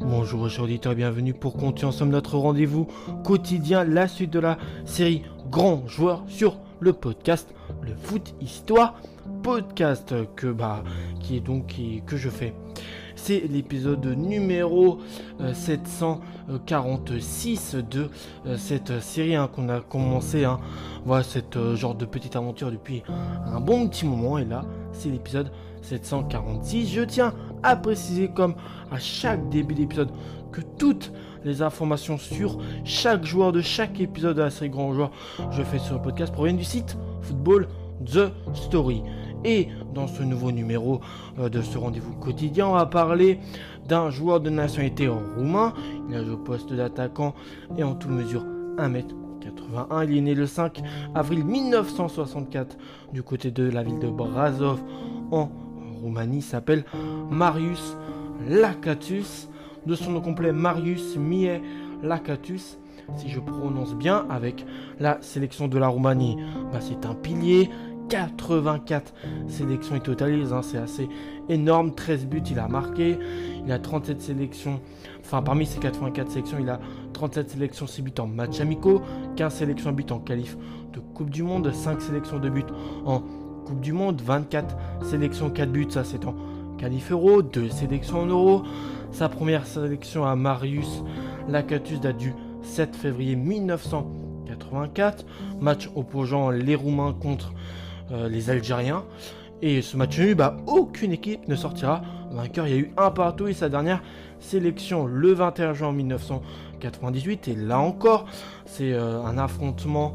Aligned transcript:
Bonjour 0.00 0.48
chers 0.48 0.64
auditeurs, 0.64 0.94
bienvenue 0.94 1.34
pour 1.34 1.56
continuer 1.56 1.88
ensemble 1.88 2.12
notre 2.12 2.38
rendez-vous 2.38 2.86
quotidien, 3.24 3.84
la 3.84 4.08
suite 4.08 4.32
de 4.32 4.38
la 4.38 4.56
série 4.84 5.22
Grand 5.50 5.86
Joueur 5.86 6.24
sur 6.28 6.58
le 6.80 6.92
podcast 6.92 7.52
Le 7.82 7.94
Foot 7.94 8.34
Histoire 8.40 8.94
podcast 9.42 10.14
que 10.36 10.46
bah 10.46 10.84
qui 11.20 11.36
est 11.36 11.40
donc 11.40 11.74
que 12.06 12.16
je 12.16 12.28
fais. 12.28 12.54
C'est 13.16 13.40
l'épisode 13.50 14.06
numéro 14.06 15.00
746 15.52 17.74
euh, 17.74 17.82
de 17.82 18.08
euh, 18.46 18.56
cette 18.56 19.00
série 19.00 19.34
hein, 19.34 19.50
qu'on 19.52 19.68
a 19.68 19.80
commencé. 19.80 20.44
Hein. 20.44 20.60
Voilà, 21.04 21.24
cette 21.24 21.56
euh, 21.56 21.74
genre 21.74 21.96
de 21.96 22.04
petite 22.04 22.36
aventure 22.36 22.70
depuis 22.70 23.02
un 23.44 23.58
bon 23.60 23.88
petit 23.88 24.06
moment. 24.06 24.38
Et 24.38 24.44
là, 24.44 24.64
c'est 24.92 25.10
l'épisode 25.10 25.50
746. 25.82 26.88
Je 26.88 27.02
tiens 27.02 27.34
à 27.62 27.76
préciser, 27.76 28.28
comme 28.28 28.54
à 28.90 28.98
chaque 28.98 29.48
début 29.48 29.74
d'épisode, 29.74 30.10
que 30.52 30.60
toutes 30.78 31.12
les 31.44 31.62
informations 31.62 32.18
sur 32.18 32.58
chaque 32.84 33.24
joueur 33.24 33.52
de 33.52 33.60
chaque 33.60 34.00
épisode 34.00 34.36
de 34.36 34.42
la 34.42 34.50
série 34.50 34.70
Grand 34.70 34.92
Joueur, 34.92 35.10
je 35.50 35.62
fais 35.62 35.78
sur 35.78 35.94
le 35.94 36.02
podcast, 36.02 36.32
proviennent 36.32 36.56
du 36.56 36.64
site 36.64 36.96
Football 37.22 37.68
The 38.04 38.32
Story. 38.54 39.02
Et 39.44 39.68
dans 39.94 40.08
ce 40.08 40.22
nouveau 40.22 40.50
numéro 40.50 41.00
euh, 41.38 41.48
de 41.48 41.62
ce 41.62 41.78
rendez-vous 41.78 42.14
quotidien, 42.14 42.66
on 42.68 42.72
va 42.72 42.86
parler 42.86 43.38
d'un 43.86 44.10
joueur 44.10 44.40
de 44.40 44.50
nationalité 44.50 45.08
roumain. 45.08 45.74
Il 46.08 46.16
a 46.16 46.24
joué 46.24 46.34
au 46.34 46.38
poste 46.38 46.72
d'attaquant 46.72 47.34
et 47.76 47.84
en 47.84 47.94
tout 47.94 48.08
mesure 48.08 48.44
1m81. 48.78 50.08
Il 50.08 50.18
est 50.18 50.20
né 50.20 50.34
le 50.34 50.46
5 50.46 50.82
avril 51.14 51.44
1964 51.44 52.76
du 53.12 53.22
côté 53.22 53.50
de 53.50 53.68
la 53.68 53.82
ville 53.82 54.00
de 54.00 54.08
Brazov 54.08 54.80
en 55.30 55.50
Roumanie. 55.98 56.42
S'appelle 56.42 56.84
Marius 57.30 57.96
Lakatus. 58.48 59.48
De 59.86 59.94
son 59.94 60.10
nom 60.10 60.20
complet, 60.20 60.52
Marius 60.52 61.16
Mie 61.16 61.48
Lakatus 62.02 62.78
si 63.16 63.28
je 63.28 63.40
prononce 63.40 63.94
bien, 63.94 64.26
avec 64.28 64.66
la 65.00 65.18
sélection 65.22 65.68
de 65.68 65.78
la 65.78 65.88
Roumanie. 65.88 66.36
Bah, 66.72 66.80
c'est 66.80 67.06
un 67.06 67.14
pilier, 67.14 67.70
84 68.08 69.12
sélections 69.48 69.96
il 69.96 70.00
totalise, 70.00 70.52
hein, 70.52 70.62
c'est 70.62 70.78
assez 70.78 71.08
énorme, 71.48 71.94
13 71.94 72.26
buts 72.26 72.42
il 72.50 72.58
a 72.58 72.68
marqué, 72.68 73.18
il 73.64 73.70
a 73.70 73.78
37 73.78 74.20
sélections, 74.20 74.80
enfin 75.20 75.42
parmi 75.42 75.66
ces 75.66 75.78
84 75.78 76.30
sélections, 76.30 76.56
il 76.58 76.70
a 76.70 76.80
37 77.12 77.50
sélections 77.50 77.86
6 77.86 78.02
buts 78.02 78.12
en 78.18 78.26
match 78.26 78.60
amicaux, 78.60 79.02
15 79.36 79.54
sélections 79.54 79.92
buts 79.92 80.06
en 80.10 80.20
qualif 80.20 80.56
de 80.92 81.00
Coupe 81.00 81.30
du 81.30 81.42
Monde, 81.42 81.70
5 81.72 82.00
sélections 82.00 82.38
de 82.38 82.48
buts 82.48 82.64
en 83.04 83.22
Coupe 83.68 83.80
du 83.80 83.92
Monde, 83.92 84.22
24 84.22 84.74
sélections 85.02 85.50
4 85.50 85.70
buts, 85.70 85.88
ça 85.90 86.02
c'est 86.02 86.24
en 86.24 86.34
qualif 86.78 87.12
euro, 87.12 87.42
2 87.42 87.68
sélections 87.68 88.20
en 88.20 88.26
euro, 88.26 88.62
sa 89.12 89.28
première 89.28 89.66
sélection 89.66 90.24
à 90.24 90.34
Marius 90.36 91.02
Lacatus 91.50 92.00
date 92.00 92.16
du 92.16 92.32
7 92.62 92.96
février 92.96 93.36
1984, 93.36 95.26
match 95.60 95.90
opposant 95.94 96.48
les 96.48 96.74
Roumains 96.74 97.12
contre 97.12 97.52
euh, 98.10 98.30
les 98.30 98.48
Algériens. 98.48 99.04
Et 99.60 99.82
ce 99.82 99.98
match 99.98 100.18
nul, 100.18 100.34
bah, 100.34 100.56
aucune 100.66 101.12
équipe 101.12 101.46
ne 101.46 101.54
sortira 101.54 102.00
vainqueur. 102.30 102.66
Il 102.68 102.74
y 102.74 102.76
a 102.76 102.80
eu 102.80 102.90
un 102.96 103.10
partout 103.10 103.48
et 103.48 103.52
sa 103.52 103.68
dernière 103.68 104.02
sélection 104.40 105.04
le 105.04 105.34
21 105.34 105.74
juin 105.74 105.92
1998. 105.92 107.48
Et 107.48 107.54
là 107.54 107.80
encore, 107.80 108.24
c'est 108.64 108.94
euh, 108.94 109.22
un 109.22 109.36
affrontement 109.36 110.14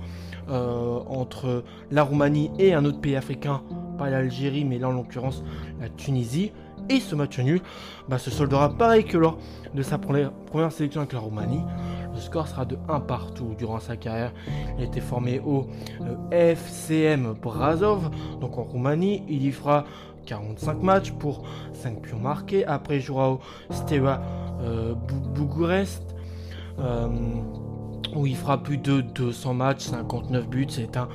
euh, 0.49 0.99
entre 1.07 1.63
la 1.91 2.03
Roumanie 2.03 2.51
et 2.59 2.73
un 2.73 2.85
autre 2.85 2.99
pays 2.99 3.15
africain, 3.15 3.61
pas 3.97 4.09
l'Algérie, 4.09 4.65
mais 4.65 4.77
là 4.77 4.89
en 4.89 4.93
l'occurrence 4.93 5.43
la 5.79 5.89
Tunisie. 5.89 6.51
Et 6.89 6.99
ce 6.99 7.15
match 7.15 7.39
nul 7.39 7.61
bah, 8.09 8.17
se 8.17 8.29
soldera 8.29 8.69
pareil 8.69 9.05
que 9.05 9.17
lors 9.17 9.37
de 9.73 9.81
sa 9.81 9.97
première, 9.97 10.31
sélection 10.69 11.01
avec 11.01 11.13
la 11.13 11.19
Roumanie. 11.19 11.63
Le 12.13 12.19
score 12.19 12.47
sera 12.47 12.65
de 12.65 12.77
1 12.89 12.99
partout 13.01 13.55
durant 13.57 13.79
sa 13.79 13.95
carrière. 13.95 14.33
Il 14.77 14.83
a 14.83 14.85
été 14.85 14.99
formé 14.99 15.39
au 15.39 15.67
euh, 16.01 16.53
FCM 16.53 17.35
Brazov, 17.41 18.09
donc 18.41 18.57
en 18.57 18.63
Roumanie. 18.63 19.23
Il 19.29 19.45
y 19.45 19.51
fera 19.51 19.85
45 20.25 20.83
matchs 20.83 21.11
pour 21.11 21.43
5 21.73 22.01
pions 22.01 22.19
marqués. 22.19 22.65
Après, 22.65 22.97
il 22.97 23.01
jouera 23.01 23.31
au 23.31 23.39
Steaua 23.71 24.21
euh, 24.61 24.93
où 28.15 28.25
il 28.27 28.35
fera 28.35 28.61
plus 28.61 28.77
de 28.77 29.01
200 29.01 29.53
matchs, 29.53 29.83
59 29.83 30.47
buts. 30.47 30.67
C'est 30.69 30.97
un 30.97 31.07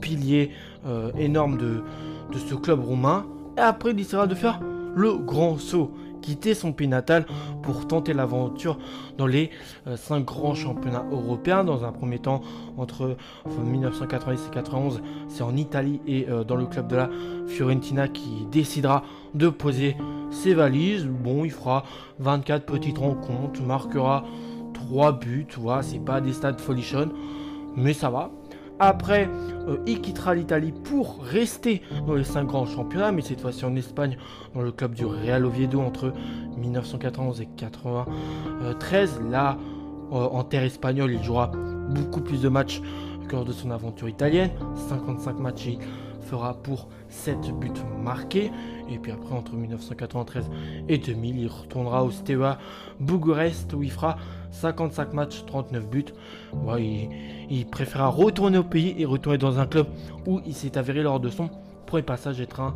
pilier 0.00 0.50
euh, 0.86 1.10
énorme 1.18 1.56
de, 1.56 1.82
ce 2.36 2.54
club 2.54 2.80
roumain. 2.80 3.26
Et 3.56 3.60
après, 3.60 3.92
il 3.92 4.00
essaiera 4.00 4.26
de 4.26 4.34
faire 4.34 4.60
le 4.96 5.14
grand 5.14 5.58
saut, 5.58 5.92
quitter 6.22 6.54
son 6.54 6.72
pays 6.72 6.88
natal 6.88 7.26
pour 7.62 7.86
tenter 7.86 8.12
l'aventure 8.12 8.78
dans 9.18 9.26
les 9.26 9.50
5 9.94 10.16
euh, 10.16 10.20
grands 10.20 10.54
championnats 10.54 11.04
européens. 11.10 11.64
Dans 11.64 11.84
un 11.84 11.92
premier 11.92 12.18
temps, 12.18 12.42
entre 12.76 13.16
1990 13.46 14.46
et 14.46 14.54
91, 14.54 15.02
c'est 15.28 15.42
en 15.42 15.56
Italie 15.56 16.00
et 16.06 16.26
euh, 16.28 16.44
dans 16.44 16.56
le 16.56 16.66
club 16.66 16.88
de 16.88 16.96
la 16.96 17.10
Fiorentina 17.46 18.08
qui 18.08 18.46
décidera 18.50 19.02
de 19.34 19.48
poser 19.48 19.96
ses 20.30 20.54
valises. 20.54 21.06
Bon, 21.06 21.44
il 21.44 21.50
fera 21.50 21.84
24 22.18 22.64
petites 22.64 22.98
rencontres, 22.98 23.62
marquera 23.62 24.24
3 24.86 25.12
buts, 25.12 25.46
voilà, 25.58 25.82
c'est 25.82 25.98
pas 25.98 26.20
des 26.20 26.32
stades 26.32 26.60
folichonnes, 26.60 27.12
mais 27.76 27.92
ça 27.92 28.10
va. 28.10 28.30
Après, 28.80 29.28
euh, 29.68 29.78
il 29.86 30.00
quittera 30.00 30.34
l'Italie 30.34 30.72
pour 30.72 31.22
rester 31.22 31.80
dans 32.06 32.14
les 32.14 32.24
5 32.24 32.44
grands 32.44 32.66
championnats, 32.66 33.12
mais 33.12 33.22
cette 33.22 33.40
fois-ci 33.40 33.64
en 33.64 33.76
Espagne, 33.76 34.16
dans 34.54 34.62
le 34.62 34.72
club 34.72 34.94
du 34.94 35.06
Real 35.06 35.44
Oviedo 35.46 35.80
entre 35.80 36.12
1991 36.58 37.40
et 37.40 37.46
1993. 37.46 39.20
Là, 39.30 39.56
euh, 40.12 40.16
en 40.16 40.42
terre 40.42 40.64
espagnole, 40.64 41.12
il 41.12 41.22
jouera 41.22 41.52
beaucoup 41.90 42.20
plus 42.20 42.42
de 42.42 42.48
matchs 42.48 42.82
que 43.28 43.36
lors 43.36 43.44
de 43.44 43.52
son 43.52 43.70
aventure 43.70 44.08
italienne. 44.08 44.50
55 44.88 45.38
matchs, 45.38 45.68
fera 46.24 46.54
pour 46.54 46.88
7 47.08 47.52
buts 47.58 47.70
marqués. 48.02 48.50
Et 48.90 48.98
puis 48.98 49.12
après, 49.12 49.34
entre 49.34 49.54
1993 49.54 50.50
et 50.88 50.98
2000, 50.98 51.38
il 51.38 51.48
retournera 51.48 52.04
au 52.04 52.10
Steaua 52.10 52.58
Bucarest 53.00 53.72
où 53.72 53.82
il 53.82 53.90
fera 53.90 54.16
55 54.50 55.12
matchs, 55.14 55.44
39 55.46 55.88
buts. 55.88 56.04
il, 56.78 57.08
il 57.50 57.66
préféra 57.66 58.08
retourner 58.08 58.58
au 58.58 58.64
pays 58.64 58.94
et 58.98 59.04
retourner 59.04 59.38
dans 59.38 59.58
un 59.58 59.66
club 59.66 59.86
où 60.26 60.40
il 60.46 60.54
s'est 60.54 60.76
avéré 60.78 61.02
lors 61.02 61.20
de 61.20 61.30
son 61.30 61.50
premier 61.86 62.02
passage 62.02 62.40
être 62.40 62.60
un 62.60 62.74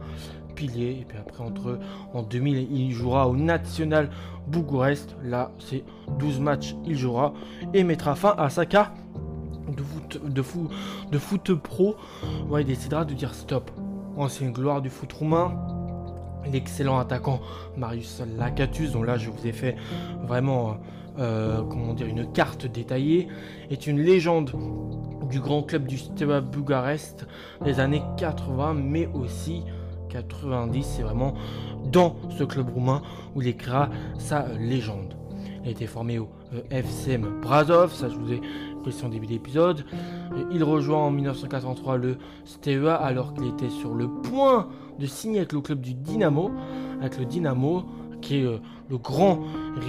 pilier. 0.55 0.99
Et 1.01 1.05
puis 1.07 1.19
après, 1.19 1.43
entre, 1.43 1.79
en 2.15 2.23
2000, 2.23 2.69
il 2.71 2.93
jouera 2.93 3.29
au 3.29 3.37
National 3.37 4.11
Bucarest. 4.47 5.17
Là, 5.25 5.51
c'est 5.59 5.85
12 6.19 6.41
matchs, 6.41 6.75
il 6.87 6.97
jouera 6.97 7.33
et 7.75 7.85
mettra 7.85 8.15
fin 8.15 8.35
à 8.39 8.51
sa 8.51 8.67
carte 8.67 8.93
de 9.77 9.83
foot, 9.83 10.21
de 10.25 10.43
foot, 10.43 10.71
de 11.11 11.19
foot 11.19 11.55
pro. 11.55 11.97
il 12.59 12.65
décidera 12.65 13.05
de 13.05 13.15
dire 13.15 13.35
stop. 13.35 13.71
Ancienne 14.17 14.53
gloire 14.53 14.83
du 14.83 14.91
foot 14.91 15.13
roumain, 15.13 15.55
l'excellent 16.51 16.99
attaquant 16.99 17.41
Marius 17.77 18.21
Lacatus, 18.37 18.93
dont 18.93 19.05
là 19.05 19.17
je 19.17 19.31
vous 19.31 19.47
ai 19.47 19.53
fait 19.53 19.77
vraiment 20.27 20.79
euh, 21.19 21.63
comment 21.69 21.95
dire, 21.95 22.07
une 22.07 22.31
carte 22.31 22.67
détaillée, 22.67 23.27
est 23.71 23.89
une 23.89 24.01
légende 24.01 24.53
du 25.29 25.41
grand 25.41 25.63
club 25.63 25.87
du 25.87 25.99
Steaua 25.99 26.41
Bucarest 26.41 27.27
des 27.65 27.81
années 27.81 28.03
80, 28.19 28.75
mais 28.75 29.09
aussi 29.15 29.65
90. 30.11 30.85
C'est 30.85 31.03
vraiment 31.03 31.35
dans 31.91 32.15
ce 32.31 32.45
club 32.45 32.71
roumain 32.71 33.03
où 33.35 33.43
il 33.43 33.57
créera 33.57 33.91
sa 34.19 34.47
légende. 34.61 35.15
Il 35.63 35.69
a 35.69 35.71
été 35.73 35.87
formé 35.87 36.21
au 36.21 36.29
euh, 36.55 36.61
FCM 36.71 37.41
Brazov, 37.43 37.93
ça 37.93 38.09
je 38.09 38.17
vous 38.17 38.33
ai 38.33 38.41
précisé 38.89 39.09
début 39.09 39.27
d'épisode. 39.27 39.85
Il 40.51 40.65
rejoint 40.65 40.99
en 40.99 41.11
1983 41.11 41.99
le 41.99 42.17
Steaua 42.45 42.95
alors 42.95 43.35
qu'il 43.35 43.47
était 43.47 43.69
sur 43.69 43.95
le 43.95 44.09
point 44.09 44.69
de 44.99 45.07
signer 45.07 45.39
avec 45.39 45.53
le 45.53 45.61
club 45.61 45.81
du 45.81 45.95
Dynamo, 45.95 46.51
avec 47.01 47.19
le 47.19 47.27
Dynamo 47.27 47.85
qui 48.21 48.39
est 48.39 48.45
euh, 48.45 48.59
le 48.91 48.97
grand 48.99 49.41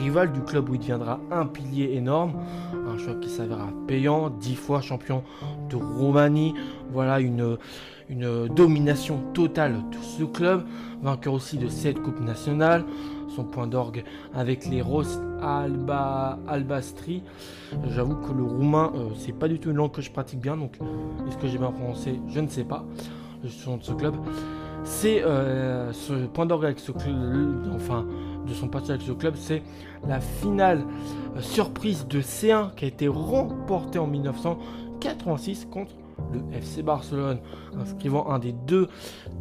rival 0.04 0.32
du 0.32 0.42
club 0.42 0.70
où 0.70 0.76
il 0.76 0.80
deviendra 0.80 1.20
un 1.32 1.46
pilier 1.46 1.94
énorme. 1.94 2.34
Un 2.88 2.98
choix 2.98 3.16
qui 3.16 3.30
s'avérera 3.30 3.70
payant, 3.88 4.30
dix 4.30 4.56
fois 4.56 4.82
champion 4.82 5.24
de 5.70 5.78
Roumanie. 5.78 6.54
Voilà 6.92 7.20
une, 7.20 7.58
une 8.10 8.48
domination 8.50 9.20
totale 9.34 9.78
de 9.92 9.98
ce 9.98 10.24
club. 10.24 10.66
Vainqueur 11.02 11.34
aussi 11.34 11.58
de 11.58 11.70
cette 11.70 12.00
coupes 12.02 12.20
nationales. 12.20 12.84
Son 13.36 13.44
point 13.44 13.68
d'orgue 13.68 14.04
avec 14.34 14.66
les 14.66 14.82
Ros 14.82 15.04
Alba, 15.42 16.40
Albastri. 16.48 17.24
J'avoue 17.90 18.16
que 18.16 18.34
le 18.34 18.44
roumain, 18.44 18.92
euh, 18.96 19.10
c'est 19.16 19.32
pas 19.32 19.48
du 19.48 19.60
tout 19.60 19.70
une 19.70 19.78
langue 19.78 19.92
que 19.92 20.02
je 20.02 20.12
pratique 20.12 20.40
bien. 20.40 20.58
Donc, 20.58 20.78
est-ce 21.28 21.38
que 21.38 21.48
j'ai 21.48 21.58
bien 21.58 21.72
prononcé 21.72 22.20
Je 22.28 22.40
ne 22.40 22.48
sais 22.48 22.64
pas. 22.64 22.86
Le 23.44 23.50
nom 23.68 23.78
de 23.78 23.84
ce 23.84 23.94
club 23.94 24.16
c'est 24.84 25.24
euh, 25.24 25.92
ce 25.94 26.14
point 26.26 26.46
d'orgue 26.46 26.66
avec 26.66 26.80
ce 26.80 26.92
club, 26.92 27.72
enfin 27.76 28.06
de 28.48 28.54
son 28.54 28.68
passage 28.68 28.92
avec 28.92 29.02
ce 29.04 29.12
club, 29.12 29.36
c'est 29.36 29.62
la 30.08 30.20
finale 30.20 30.84
euh, 31.36 31.42
surprise 31.42 32.08
de 32.08 32.22
C1 32.22 32.74
qui 32.76 32.86
a 32.86 32.88
été 32.88 33.08
remportée 33.08 34.00
en 34.00 34.08
1986 34.08 35.68
contre 35.70 35.92
le 36.34 36.58
FC 36.58 36.84
Barcelone, 36.84 37.40
inscrivant 37.80 38.30
un 38.30 38.40
des 38.40 38.52
deux 38.52 38.88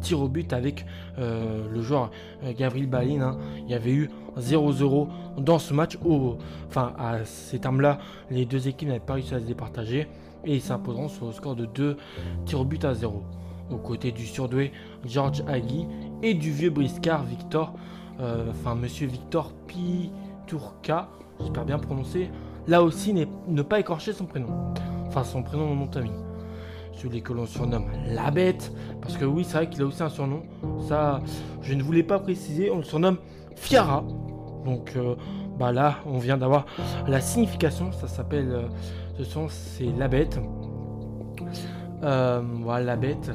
tirs 0.01 0.21
au 0.21 0.27
but 0.27 0.53
avec 0.53 0.85
euh, 1.17 1.67
le 1.71 1.81
joueur 1.81 2.11
euh, 2.43 2.53
Gabriel 2.57 2.87
Balin. 2.87 3.21
Hein. 3.21 3.37
Il 3.57 3.69
y 3.69 3.73
avait 3.73 3.91
eu 3.91 4.09
0-0 4.37 5.07
dans 5.37 5.59
ce 5.59 5.73
match. 5.73 5.97
enfin, 6.67 6.93
à 6.97 7.25
ces 7.25 7.59
termes-là, 7.59 7.99
les 8.29 8.45
deux 8.45 8.67
équipes 8.67 8.89
n'avaient 8.89 8.99
pas 8.99 9.13
réussi 9.13 9.33
à 9.33 9.39
se 9.39 9.45
départager 9.45 10.07
et 10.45 10.55
ils 10.55 10.61
s'imposeront 10.61 11.09
sur 11.09 11.27
le 11.27 11.31
score 11.31 11.55
de 11.55 11.65
2 11.65 11.97
tirs 12.45 12.61
au 12.61 12.65
but 12.65 12.83
à 12.85 12.93
0. 12.93 13.23
Aux 13.71 13.77
côtés 13.77 14.11
du 14.11 14.25
surdoué 14.25 14.71
George 15.05 15.43
Agui 15.47 15.85
et 16.23 16.33
du 16.33 16.51
vieux 16.51 16.71
briscard 16.71 17.23
Victor, 17.23 17.73
euh, 18.19 18.49
enfin 18.49 18.75
monsieur 18.75 19.07
Victor 19.07 19.53
Piturka, 19.67 21.09
j'espère 21.39 21.65
bien 21.65 21.77
prononcer, 21.77 22.31
là 22.67 22.81
aussi 22.81 23.13
ne 23.13 23.61
pas 23.61 23.79
écorcher 23.79 24.13
son 24.13 24.25
prénom. 24.25 24.73
Enfin 25.07 25.23
son 25.23 25.43
prénom 25.43 25.67
mon 25.67 25.75
nom 25.75 25.85
de 25.85 26.28
celui 26.99 27.21
que 27.21 27.33
l'on 27.33 27.45
surnomme 27.45 27.85
la 28.07 28.29
bête, 28.29 28.73
parce 29.01 29.17
que 29.17 29.25
oui, 29.25 29.43
c'est 29.43 29.57
vrai 29.57 29.69
qu'il 29.69 29.81
a 29.81 29.85
aussi 29.85 30.03
un 30.03 30.09
surnom. 30.09 30.43
Ça, 30.87 31.21
je 31.61 31.73
ne 31.73 31.81
voulais 31.81 32.03
pas 32.03 32.19
préciser, 32.19 32.69
on 32.69 32.77
le 32.77 32.83
surnomme 32.83 33.17
Fiara. 33.55 34.03
Donc 34.65 34.93
euh, 34.95 35.15
bah 35.57 35.71
là, 35.71 35.99
on 36.05 36.17
vient 36.17 36.37
d'avoir 36.37 36.65
la 37.07 37.21
signification, 37.21 37.91
ça 37.91 38.07
s'appelle, 38.07 38.49
euh, 38.51 38.67
ce 39.17 39.23
son, 39.23 39.47
c'est 39.49 39.91
la 39.97 40.07
bête. 40.07 40.39
Euh, 42.03 42.41
voilà, 42.61 42.85
la 42.85 42.95
bête, 42.95 43.31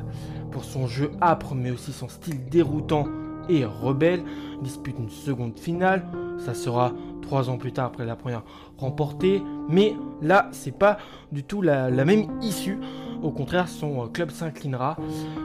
pour 0.51 0.65
son 0.65 0.87
jeu 0.87 1.11
âpre, 1.21 1.55
mais 1.55 1.71
aussi 1.71 1.93
son 1.93 2.09
style 2.09 2.49
déroutant 2.49 3.07
et 3.49 3.65
rebelle, 3.65 4.23
dispute 4.63 4.97
une 4.99 5.11
seconde 5.11 5.59
finale. 5.59 6.05
Ça 6.39 6.55
sera 6.55 6.93
trois 7.23 7.51
ans 7.51 7.59
plus 7.59 7.73
tard 7.73 7.87
après 7.87 8.05
la 8.05 8.17
première 8.17 8.43
remportée. 8.79 9.43
Mais 9.69 9.95
là, 10.23 10.49
c'est 10.53 10.77
pas 10.77 10.99
du 11.31 11.45
tout 11.45 11.63
la 11.63 11.91
même 11.91 12.27
issue. 12.41 12.79
Au 13.25 13.31
contraire, 13.31 13.69
son 13.69 14.06
club 14.09 14.31
s'inclinera 14.31 14.99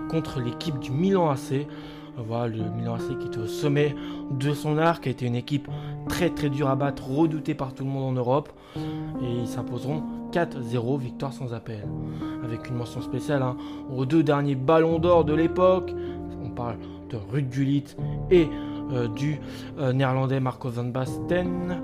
contre 0.09 0.41
l'équipe 0.41 0.77
du 0.79 0.91
Milan 0.91 1.29
AC. 1.29 1.65
Voilà, 2.17 2.49
le 2.49 2.69
Milan 2.75 2.95
AC 2.95 3.17
qui 3.17 3.27
est 3.27 3.41
au 3.41 3.47
sommet 3.47 3.95
de 4.31 4.53
son 4.53 4.77
arc, 4.77 5.07
a 5.07 5.09
été 5.09 5.25
une 5.25 5.35
équipe 5.35 5.69
très 6.09 6.29
très 6.29 6.49
dure 6.49 6.67
à 6.67 6.75
battre, 6.75 7.09
redoutée 7.09 7.53
par 7.53 7.73
tout 7.73 7.85
le 7.85 7.89
monde 7.89 8.03
en 8.03 8.19
Europe. 8.19 8.49
Et 8.75 9.31
ils 9.43 9.47
s'imposeront 9.47 10.03
4-0, 10.33 10.99
victoire 10.99 11.31
sans 11.31 11.53
appel. 11.53 11.87
Avec 12.43 12.67
une 12.67 12.75
mention 12.75 13.01
spéciale 13.01 13.41
hein, 13.43 13.55
aux 13.95 14.05
deux 14.05 14.23
derniers 14.23 14.55
ballons 14.55 14.99
d'or 14.99 15.23
de 15.23 15.33
l'époque. 15.33 15.93
On 16.43 16.49
parle 16.49 16.75
de 17.09 17.15
Ruud 17.31 17.49
Gullit 17.49 17.95
et 18.29 18.49
euh, 18.91 19.07
du 19.07 19.39
euh, 19.79 19.93
néerlandais 19.93 20.41
Marco 20.41 20.69
van 20.69 20.83
Basten. 20.83 21.79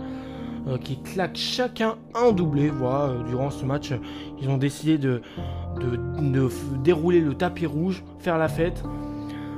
Euh, 0.67 0.79
qui 0.79 0.97
claquent 0.97 1.37
chacun 1.37 1.95
un 2.15 2.31
doublé. 2.31 2.69
Voilà, 2.69 3.13
durant 3.29 3.51
ce 3.51 3.63
match, 3.65 3.93
ils 4.41 4.49
ont 4.49 4.57
décidé 4.57 4.97
de, 4.97 5.21
de, 5.79 5.99
dérouler 6.83 7.21
le 7.21 7.35
tapis 7.35 7.65
rouge, 7.65 8.03
faire 8.19 8.37
la 8.37 8.47
fête. 8.47 8.83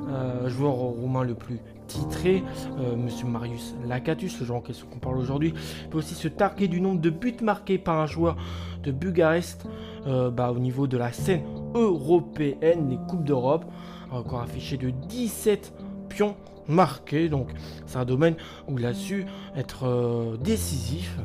Euh, 0.10 0.48
joueur 0.48 0.74
roumain 0.74 1.24
le 1.24 1.34
plus 1.34 1.60
titré, 1.88 2.44
euh, 2.80 2.96
Monsieur 2.96 3.28
Marius 3.28 3.76
Lakatus, 3.86 4.40
le 4.40 4.46
joueur 4.46 4.60
en 4.60 4.62
question 4.62 4.88
qu'on 4.88 5.00
parle 5.00 5.18
aujourd'hui, 5.18 5.54
peut 5.90 5.98
aussi 5.98 6.16
se 6.16 6.30
targuer 6.30 6.70
du 6.70 6.80
nombre 6.80 7.02
de 7.02 7.10
buts 7.10 7.36
marqués 7.42 7.78
par 7.78 8.00
un 8.00 8.06
joueur 8.06 8.38
de 8.84 8.92
Bucarest 8.92 9.68
euh, 10.06 10.30
bah, 10.30 10.52
au 10.52 10.60
niveau 10.60 10.88
de 10.88 10.98
la 10.98 11.12
scène 11.12 11.44
européenne, 11.76 12.90
les 12.90 12.98
Coupes 13.10 13.26
d'Europe, 13.26 13.66
encore 14.12 14.42
affiché 14.42 14.78
de 14.78 14.92
17 14.92 15.74
pions 16.08 16.36
marqués, 16.70 17.28
donc 17.28 17.50
c'est 17.86 17.98
un 17.98 18.06
domaine 18.06 18.36
où 18.70 18.80
il 18.80 18.86
a 18.86 18.94
su 18.94 19.26
être 19.56 20.38
décisif. 20.42 21.18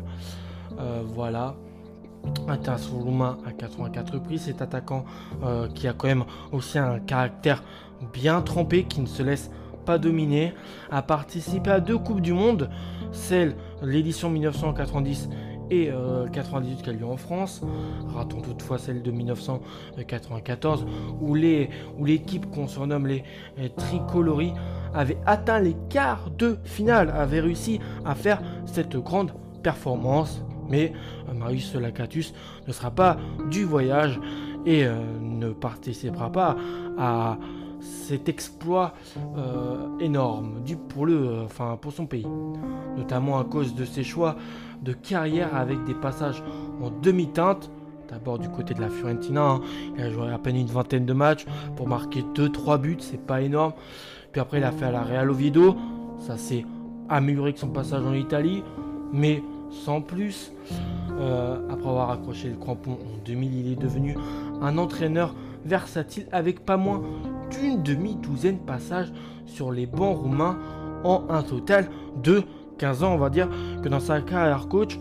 voilà 1.14 1.54
international 2.48 3.02
roumain 3.02 3.38
à 3.46 3.52
84 3.52 4.14
reprises. 4.14 4.42
Cet 4.42 4.62
attaquant 4.62 5.04
euh, 5.42 5.68
qui 5.68 5.88
a 5.88 5.92
quand 5.92 6.08
même 6.08 6.24
aussi 6.52 6.78
un 6.78 6.98
caractère 6.98 7.62
bien 8.12 8.40
trempé, 8.42 8.84
qui 8.84 9.00
ne 9.00 9.06
se 9.06 9.22
laisse 9.22 9.50
pas 9.84 9.98
dominer, 9.98 10.54
a 10.90 11.02
participé 11.02 11.70
à 11.70 11.80
deux 11.80 11.98
Coupes 11.98 12.20
du 12.20 12.32
Monde, 12.32 12.70
celle 13.12 13.56
l'édition 13.82 14.30
1990 14.30 15.28
et 15.70 15.90
98 16.32 16.72
euh, 16.72 16.82
qui 16.82 16.90
a 16.90 16.92
lieu 16.92 17.06
en 17.06 17.16
France. 17.16 17.62
Ratons 18.14 18.40
toutefois 18.40 18.78
celle 18.78 19.02
de 19.02 19.10
1994 19.10 20.86
où 21.20 21.34
les 21.34 21.70
où 21.98 22.04
l'équipe 22.04 22.50
qu'on 22.50 22.68
surnomme 22.68 23.06
les, 23.06 23.24
les 23.56 23.70
tricoloris 23.70 24.52
avait 24.94 25.18
atteint 25.24 25.60
les 25.60 25.76
quarts 25.88 26.30
de 26.30 26.58
finale, 26.64 27.10
avait 27.10 27.40
réussi 27.40 27.80
à 28.04 28.14
faire 28.14 28.42
cette 28.66 28.96
grande 28.96 29.32
performance 29.62 30.42
mais 30.68 30.92
euh, 31.28 31.34
Marius 31.34 31.74
Lacatus 31.74 32.34
ne 32.66 32.72
sera 32.72 32.90
pas 32.90 33.16
du 33.50 33.64
voyage 33.64 34.20
et 34.64 34.84
euh, 34.84 34.94
ne 35.20 35.50
participera 35.50 36.30
pas 36.30 36.56
à 36.98 37.38
cet 37.80 38.28
exploit 38.28 38.94
euh, 39.36 39.98
énorme 39.98 40.62
du, 40.64 40.76
pour, 40.76 41.08
son 41.92 42.06
pays, 42.06 42.26
notamment 42.96 43.38
à 43.38 43.44
cause 43.44 43.74
de 43.74 43.84
ses 43.84 44.04
choix 44.04 44.36
de 44.82 44.92
carrière 44.92 45.54
avec 45.56 45.82
des 45.84 45.94
passages 45.94 46.42
en 46.80 46.90
demi-teinte. 46.90 47.70
D'abord 48.08 48.38
du 48.38 48.48
côté 48.50 48.74
de 48.74 48.80
la 48.80 48.90
Fiorentina, 48.90 49.42
hein. 49.42 49.60
il 49.96 50.02
a 50.02 50.10
joué 50.10 50.30
à 50.30 50.38
peine 50.38 50.56
une 50.56 50.66
vingtaine 50.66 51.06
de 51.06 51.14
matchs 51.14 51.46
pour 51.76 51.88
marquer 51.88 52.22
2-3 52.34 52.78
buts, 52.78 52.96
c'est 53.00 53.24
pas 53.24 53.40
énorme. 53.40 53.72
Puis 54.32 54.40
après 54.40 54.58
il 54.58 54.64
a 54.64 54.70
fait 54.70 54.84
à 54.84 54.90
la 54.90 55.02
Real 55.02 55.30
Oviedo, 55.30 55.76
ça 56.18 56.36
s'est 56.36 56.66
amélioré 57.08 57.54
que 57.54 57.58
son 57.58 57.68
passage 57.68 58.04
en 58.04 58.12
Italie, 58.12 58.62
mais 59.12 59.42
sans 59.72 60.00
plus. 60.00 60.52
Euh, 61.18 61.58
après 61.70 61.88
avoir 61.88 62.10
accroché 62.10 62.48
le 62.48 62.56
crampon 62.56 62.92
en 62.92 63.24
2000, 63.24 63.54
il 63.54 63.72
est 63.72 63.80
devenu 63.80 64.16
un 64.60 64.78
entraîneur 64.78 65.34
versatile 65.64 66.26
avec 66.32 66.64
pas 66.64 66.76
moins 66.76 67.02
d'une 67.50 67.82
demi-douzaine 67.82 68.58
de 68.58 68.62
passages 68.62 69.12
sur 69.46 69.72
les 69.72 69.86
bancs 69.86 70.18
roumains 70.18 70.58
en 71.04 71.24
un 71.28 71.42
total 71.42 71.88
de 72.22 72.42
15 72.78 73.04
ans. 73.04 73.14
On 73.14 73.18
va 73.18 73.30
dire 73.30 73.48
que 73.82 73.88
dans 73.88 74.00
sa 74.00 74.20
carrière 74.20 74.68
coach, 74.68 74.98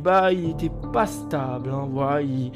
bah, 0.00 0.32
il 0.32 0.50
était 0.50 0.72
pas 0.92 1.06
stable. 1.06 1.70
Hein. 1.70 1.88
voilà, 1.90 2.22
il, 2.22 2.52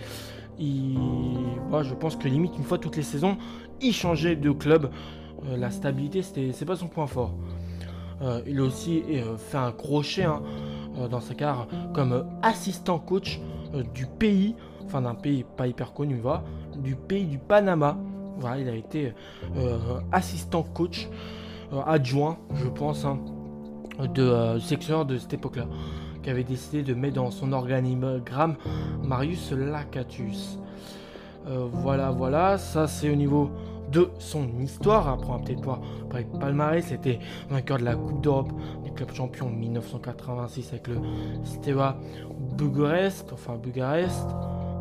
je 0.58 1.94
pense 1.94 2.16
que 2.16 2.28
limite 2.28 2.56
une 2.58 2.64
fois 2.64 2.78
toutes 2.78 2.96
les 2.96 3.02
saisons, 3.02 3.37
il 3.81 3.93
changeait 3.93 4.37
de 4.37 4.50
club. 4.50 4.90
Euh, 5.46 5.56
la 5.56 5.70
stabilité, 5.70 6.22
c'est 6.22 6.64
pas 6.64 6.76
son 6.76 6.88
point 6.88 7.06
fort. 7.06 7.34
Euh, 8.20 8.40
il 8.46 8.60
a 8.60 8.62
aussi 8.62 9.02
fait 9.38 9.58
un 9.58 9.72
crochet 9.72 10.22
hein, 10.22 10.43
dans 11.10 11.20
sa 11.20 11.34
carrière 11.34 11.66
comme 11.92 12.26
assistant 12.42 12.98
coach 12.98 13.40
euh, 13.74 13.82
du 13.94 14.06
pays, 14.06 14.54
enfin 14.84 15.02
d'un 15.02 15.14
pays 15.14 15.44
pas 15.56 15.66
hyper 15.66 15.92
connu, 15.92 16.16
va, 16.16 16.42
du 16.76 16.96
pays 16.96 17.26
du 17.26 17.38
Panama. 17.38 17.96
Voilà, 18.38 18.58
il 18.58 18.68
a 18.68 18.74
été 18.74 19.14
euh, 19.56 19.78
assistant 20.10 20.62
coach 20.62 21.08
adjoint, 21.86 22.36
je 22.54 22.68
pense, 22.68 23.04
hein, 23.04 23.18
de 24.14 24.58
secteur 24.58 25.06
de 25.06 25.17
cette 25.17 25.32
époque-là, 25.32 25.67
qui 26.22 26.28
avait 26.28 26.44
décidé 26.44 26.82
de 26.82 26.93
mettre 26.93 27.14
dans 27.14 27.31
son 27.31 27.52
organigramme 27.52 28.56
Marius 29.02 29.52
Lacatus. 29.52 30.58
voilà, 31.46 32.10
voilà, 32.10 32.58
ça 32.58 32.86
c'est 32.86 33.10
au 33.10 33.14
niveau 33.14 33.50
de 33.93 34.11
son 34.19 34.49
histoire. 34.61 35.19
On 35.29 35.32
va 35.32 35.39
peut-être 35.39 35.63
voir 35.63 35.81
parler 36.11 36.27
palmarès. 36.41 36.84
C'était 36.84 37.19
vainqueur 37.51 37.79
de 37.79 37.84
la 37.84 37.94
Coupe 37.94 38.20
d'Europe 38.20 38.53
des 38.84 38.91
clubs 38.91 39.13
champions 39.13 39.51
1986 39.51 40.69
avec 40.72 40.89
le 40.89 40.96
Steaua 41.44 41.96
Bugarest. 42.56 43.31
Enfin, 43.32 43.56
Bugarest. 43.56 44.27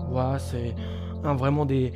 Voilà, 0.10 0.40
c'est 0.40 0.76
un 1.24 1.36
vraiment 1.36 1.66
des, 1.66 1.94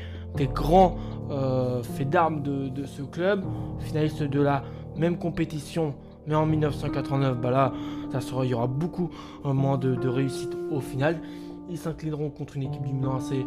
grands 0.53 0.97
euh, 1.31 1.81
faits 1.83 2.09
d'armes 2.09 2.41
de, 2.41 2.85
ce 2.85 3.01
club. 3.01 3.43
Finaliste 3.79 4.23
de 4.23 4.41
la 4.41 4.63
même 4.95 5.17
compétition 5.17 5.95
mais 6.27 6.33
en 6.33 6.47
1989, 6.47 7.37
bah 7.39 7.51
là, 7.51 7.71
ça 8.11 8.19
sera, 8.19 8.45
il 8.45 8.49
y 8.49 8.53
aura 8.55 8.65
beaucoup 8.65 9.11
euh, 9.45 9.53
moins 9.53 9.77
de, 9.77 9.93
de 9.93 10.07
réussite 10.07 10.57
au 10.71 10.79
final. 10.79 11.21
Ils 11.69 11.77
s'inclineront 11.77 12.31
contre 12.31 12.57
une 12.57 12.63
équipe 12.63 12.81
du 12.81 12.93
Milan 12.93 13.17
AC 13.17 13.45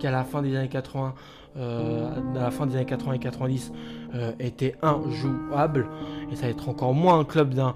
qui 0.00 0.06
à 0.06 0.10
la 0.10 0.24
fin 0.24 0.42
des 0.42 0.56
années 0.56 0.68
80, 0.68 1.14
euh, 1.56 2.10
à 2.34 2.38
la 2.40 2.50
fin 2.50 2.66
des 2.66 2.74
années 2.74 2.86
80 2.86 3.12
et 3.12 3.18
90, 3.18 3.72
euh, 4.14 4.32
était 4.40 4.74
injouable. 4.82 5.88
Et 6.32 6.36
ça 6.36 6.42
va 6.42 6.48
être 6.48 6.68
encore 6.68 6.94
moins 6.94 7.20
un 7.20 7.24
club 7.24 7.54
d'un 7.54 7.74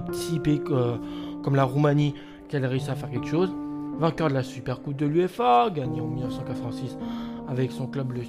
petit 0.00 0.40
pays 0.40 0.60
euh, 0.70 0.96
comme 1.42 1.54
la 1.54 1.64
Roumanie 1.64 2.14
qui 2.48 2.56
a 2.56 2.66
réussi 2.66 2.90
à 2.90 2.94
faire 2.94 3.10
quelque 3.10 3.28
chose. 3.28 3.52
Vainqueur 3.98 4.28
de 4.28 4.34
la 4.34 4.42
Super 4.42 4.82
Coupe 4.82 4.96
de 4.96 5.06
l'UEFA, 5.06 5.70
gagné 5.70 6.00
en 6.00 6.06
1986 6.06 6.98
avec 7.48 7.70
son 7.70 7.86
club 7.86 8.12
le 8.12 8.22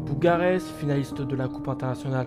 Bugarest, 0.00 0.66
finaliste 0.78 1.22
de 1.22 1.36
la 1.36 1.48
Coupe 1.48 1.68
internationale 1.68 2.26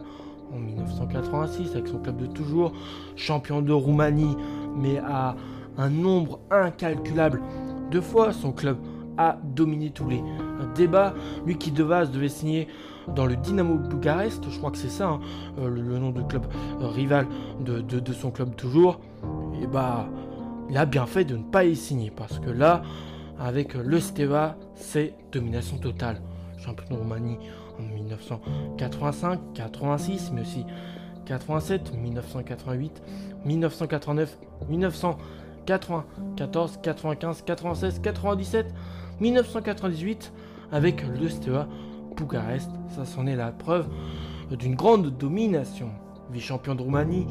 en 0.51 0.57
1986 0.57 1.71
avec 1.71 1.87
son 1.87 1.99
club 1.99 2.17
de 2.17 2.25
toujours, 2.25 2.71
champion 3.15 3.61
de 3.61 3.71
Roumanie, 3.71 4.35
mais 4.75 4.97
à 4.99 5.35
un 5.77 5.89
nombre 5.89 6.39
incalculable 6.49 7.41
de 7.91 8.01
fois 8.01 8.33
son 8.33 8.51
club 8.51 8.77
a 9.17 9.37
dominé 9.43 9.91
tous 9.91 10.09
les 10.09 10.21
débats. 10.75 11.13
Lui 11.45 11.57
qui 11.57 11.71
de 11.71 11.83
base 11.83 12.11
devait 12.11 12.29
signer 12.29 12.67
dans 13.07 13.25
le 13.25 13.35
Dynamo 13.35 13.75
Bucarest, 13.75 14.43
je 14.49 14.57
crois 14.57 14.71
que 14.71 14.77
c'est 14.77 14.89
ça 14.89 15.07
hein, 15.07 15.19
euh, 15.59 15.69
le, 15.69 15.99
nom 15.99 16.11
de 16.11 16.21
club 16.21 16.45
euh, 16.81 16.87
rival 16.87 17.27
de, 17.59 18.13
son 18.13 18.31
club 18.31 18.55
toujours, 18.55 19.01
et 19.61 19.67
bah 19.67 20.07
il 20.69 20.77
a 20.77 20.85
bien 20.85 21.05
fait 21.05 21.25
de 21.25 21.35
ne 21.35 21.43
pas 21.43 21.65
y 21.65 21.75
signer 21.75 22.11
parce 22.15 22.39
que 22.39 22.49
là, 22.49 22.81
avec 23.39 23.73
le 23.73 23.99
Steva, 23.99 24.55
c'est 24.75 25.13
domination 25.31 25.77
totale. 25.77 26.21
champion 26.57 26.95
de 26.95 27.01
Roumanie 27.01 27.37
en 27.77 27.83
1985, 27.93 29.39
86, 29.53 30.31
mais 30.33 30.41
aussi 30.41 30.65
87, 31.25 31.93
1988, 31.95 33.01
1989, 33.45 34.37
1994, 34.69 36.79
95, 36.81 37.43
96, 37.45 37.99
97, 37.99 38.73
1998 39.19 40.31
avec 40.73 41.05
le 41.07 41.29
Steaua 41.29 41.67
Bucarest. 42.17 42.69
Ça 42.89 43.05
s'en 43.05 43.25
est 43.27 43.37
la 43.37 43.51
preuve 43.51 43.87
d'une 44.51 44.75
grande 44.75 45.17
domination. 45.17 45.89
Vice-champion 46.31 46.75
de 46.75 46.81
Roumanie, 46.81 47.27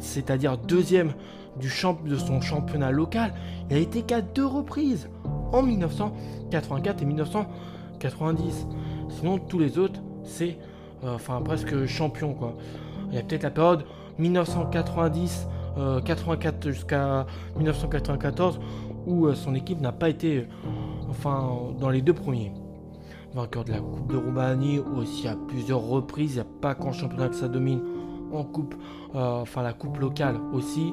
c'est-à-dire 0.00 0.58
deuxième 0.58 1.14
du 1.58 1.68
de 2.04 2.16
son 2.16 2.40
championnat 2.40 2.90
local, 2.90 3.32
il 3.70 3.76
a 3.76 3.78
été 3.78 4.02
qu'à 4.02 4.20
deux 4.20 4.46
reprises, 4.46 5.08
en 5.52 5.62
1984 5.62 7.02
et 7.02 7.04
1990. 7.04 8.66
Sinon, 9.08 9.38
tous 9.38 9.58
les 9.58 9.78
autres, 9.78 10.00
c'est 10.24 10.58
euh, 11.04 11.16
presque 11.44 11.86
champion 11.86 12.34
quoi. 12.34 12.56
Il 13.08 13.16
y 13.16 13.18
a 13.18 13.22
peut-être 13.22 13.42
la 13.42 13.50
période 13.50 13.84
1990 14.18 15.46
84 16.04 16.66
euh, 16.66 16.72
jusqu'à 16.72 17.26
1994 17.56 18.60
où 19.06 19.26
euh, 19.26 19.34
son 19.34 19.54
équipe 19.54 19.80
n'a 19.80 19.92
pas 19.92 20.08
été 20.08 20.46
enfin 21.08 21.50
dans 21.78 21.90
les 21.90 22.02
deux 22.02 22.12
premiers. 22.12 22.52
Vainqueur 23.34 23.64
de 23.64 23.70
la 23.70 23.78
Coupe 23.78 24.12
de 24.12 24.16
Roumanie 24.16 24.80
aussi 24.80 25.28
à 25.28 25.36
plusieurs 25.36 25.82
reprises, 25.82 26.32
il 26.32 26.34
n'y 26.34 26.40
a 26.40 26.46
pas 26.60 26.74
qu'en 26.74 26.92
championnat 26.92 27.28
que 27.28 27.36
ça 27.36 27.48
domine, 27.48 27.80
en 28.32 28.44
coupe, 28.44 28.74
enfin 29.14 29.62
la 29.62 29.72
coupe 29.72 29.98
locale 29.98 30.36
aussi. 30.52 30.92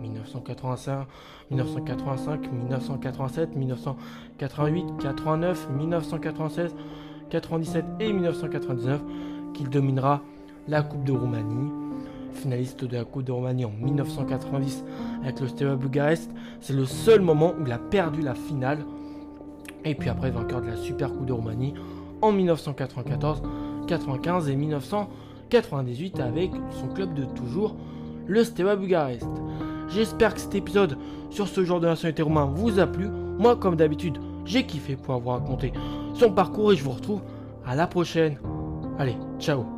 1985, 0.00 1.08
1985, 1.50 2.52
1987, 2.52 3.56
1988, 3.56 4.86
89, 5.00 5.68
1996, 5.76 6.74
97 7.30 7.84
et 8.00 8.12
1999 8.12 9.02
qu'il 9.54 9.68
dominera 9.68 10.22
la 10.68 10.82
Coupe 10.82 11.04
de 11.04 11.12
Roumanie. 11.12 11.72
Finaliste 12.32 12.84
de 12.84 12.96
la 12.96 13.04
Coupe 13.04 13.24
de 13.24 13.32
Roumanie 13.32 13.64
en 13.64 13.72
1990 13.72 14.84
avec 15.22 15.40
le 15.40 15.48
Steaua 15.48 15.74
Bucarest, 15.74 16.30
c'est 16.60 16.74
le 16.74 16.84
seul 16.84 17.20
moment 17.20 17.54
où 17.58 17.66
il 17.66 17.72
a 17.72 17.78
perdu 17.78 18.22
la 18.22 18.34
finale. 18.34 18.84
Et 19.88 19.94
puis 19.94 20.10
après 20.10 20.30
vainqueur 20.30 20.60
de 20.60 20.66
la 20.66 20.76
Super 20.76 21.10
Coupe 21.10 21.24
de 21.24 21.32
Roumanie 21.32 21.72
en 22.20 22.30
1994, 22.30 23.42
95 23.86 24.48
et 24.50 24.56
1998 24.56 26.20
avec 26.20 26.50
son 26.78 26.88
club 26.88 27.14
de 27.14 27.24
toujours, 27.24 27.74
le 28.26 28.44
Steaua 28.44 28.76
Bucarest. 28.76 29.26
J'espère 29.88 30.34
que 30.34 30.40
cet 30.40 30.54
épisode 30.54 30.98
sur 31.30 31.48
ce 31.48 31.64
genre 31.64 31.80
de 31.80 31.86
nationalité 31.86 32.22
roumain 32.22 32.44
vous 32.44 32.78
a 32.78 32.86
plu. 32.86 33.08
Moi, 33.38 33.56
comme 33.56 33.76
d'habitude, 33.76 34.18
j'ai 34.44 34.66
kiffé 34.66 34.96
pouvoir 34.96 35.20
vous 35.20 35.30
raconter 35.30 35.72
son 36.14 36.32
parcours 36.32 36.72
et 36.72 36.76
je 36.76 36.84
vous 36.84 36.90
retrouve 36.90 37.22
à 37.66 37.74
la 37.74 37.86
prochaine. 37.86 38.36
Allez, 38.98 39.16
ciao 39.38 39.77